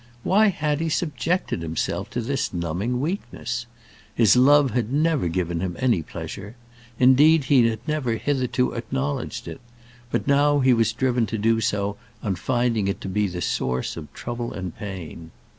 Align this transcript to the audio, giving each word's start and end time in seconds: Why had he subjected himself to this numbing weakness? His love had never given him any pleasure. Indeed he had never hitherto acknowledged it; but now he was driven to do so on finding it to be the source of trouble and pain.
Why 0.23 0.47
had 0.47 0.79
he 0.79 0.89
subjected 0.89 1.61
himself 1.61 2.09
to 2.09 2.21
this 2.21 2.51
numbing 2.51 2.99
weakness? 3.01 3.67
His 4.15 4.35
love 4.35 4.71
had 4.71 4.91
never 4.91 5.27
given 5.27 5.59
him 5.59 5.75
any 5.79 6.01
pleasure. 6.01 6.55
Indeed 6.97 7.43
he 7.43 7.67
had 7.67 7.87
never 7.87 8.15
hitherto 8.15 8.71
acknowledged 8.73 9.47
it; 9.47 9.61
but 10.09 10.25
now 10.27 10.57
he 10.57 10.73
was 10.73 10.91
driven 10.91 11.27
to 11.27 11.37
do 11.37 11.61
so 11.61 11.97
on 12.23 12.33
finding 12.35 12.87
it 12.87 12.99
to 13.01 13.07
be 13.09 13.27
the 13.27 13.41
source 13.41 13.95
of 13.95 14.11
trouble 14.11 14.53
and 14.53 14.75
pain. 14.75 15.29